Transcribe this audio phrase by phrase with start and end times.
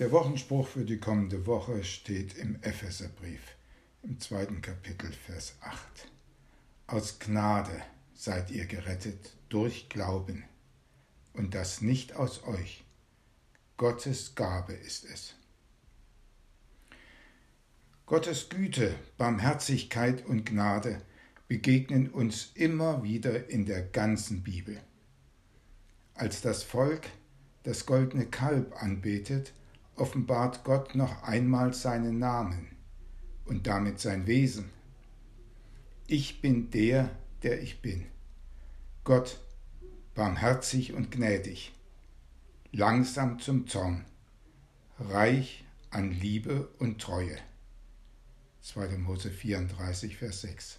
[0.00, 3.42] Der Wochenspruch für die kommende Woche steht im Epheserbrief,
[4.02, 6.10] im zweiten Kapitel, Vers 8.
[6.86, 7.82] Aus Gnade
[8.14, 10.44] seid ihr gerettet durch Glauben,
[11.34, 12.82] und das nicht aus euch.
[13.76, 15.34] Gottes Gabe ist es.
[18.06, 21.02] Gottes Güte, Barmherzigkeit und Gnade
[21.46, 24.80] begegnen uns immer wieder in der ganzen Bibel.
[26.14, 27.02] Als das Volk
[27.64, 29.52] das goldene Kalb anbetet,
[30.00, 32.68] offenbart Gott noch einmal seinen Namen
[33.44, 34.70] und damit sein Wesen.
[36.06, 37.10] Ich bin der,
[37.42, 38.06] der ich bin.
[39.04, 39.40] Gott,
[40.14, 41.72] barmherzig und gnädig,
[42.72, 44.04] langsam zum Zorn,
[44.98, 47.36] reich an Liebe und Treue.
[48.62, 48.98] 2.
[48.98, 50.78] Mose 34, Vers 6.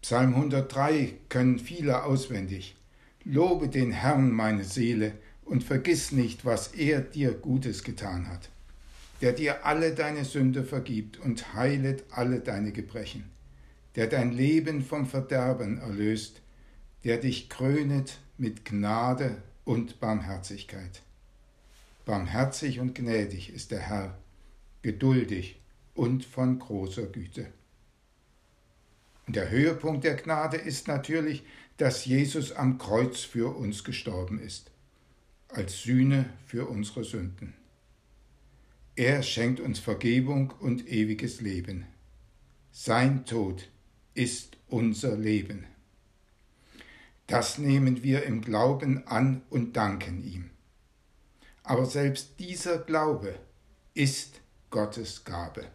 [0.00, 2.76] Psalm 103 können viele auswendig.
[3.24, 5.12] Lobe den Herrn, meine Seele,
[5.48, 8.50] und vergiss nicht, was er dir Gutes getan hat,
[9.22, 13.24] der dir alle deine Sünde vergibt und heilet alle deine Gebrechen,
[13.96, 16.42] der dein Leben vom Verderben erlöst,
[17.04, 21.02] der dich krönet mit Gnade und Barmherzigkeit.
[22.04, 24.18] Barmherzig und gnädig ist der Herr,
[24.82, 25.60] geduldig
[25.94, 27.46] und von großer Güte.
[29.26, 31.42] Und der Höhepunkt der Gnade ist natürlich,
[31.78, 34.70] dass Jesus am Kreuz für uns gestorben ist
[35.48, 37.54] als Sühne für unsere Sünden.
[38.96, 41.86] Er schenkt uns Vergebung und ewiges Leben.
[42.72, 43.68] Sein Tod
[44.14, 45.66] ist unser Leben.
[47.26, 50.50] Das nehmen wir im Glauben an und danken ihm.
[51.62, 53.38] Aber selbst dieser Glaube
[53.94, 55.66] ist Gottes Gabe.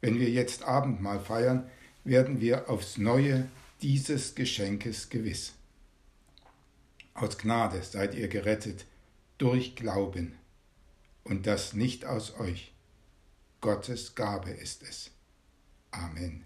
[0.00, 1.68] Wenn wir jetzt Abendmahl feiern,
[2.04, 3.48] werden wir aufs neue
[3.82, 5.54] dieses Geschenkes gewiss.
[7.14, 8.86] Aus Gnade seid ihr gerettet
[9.38, 10.36] durch Glauben,
[11.22, 12.74] und das nicht aus euch.
[13.60, 15.10] Gottes Gabe ist es.
[15.90, 16.44] Amen.